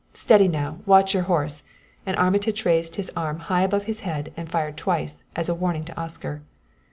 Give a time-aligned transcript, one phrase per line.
[0.15, 0.79] Steady now!
[0.87, 1.61] Watch your horse!"
[2.07, 5.83] And Armitage raised his arm high above his head and fired twice as a warning
[5.85, 6.41] to Oscar.